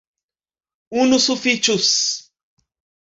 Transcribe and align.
Unu 1.03 1.19
sufiĉus. 1.27 1.93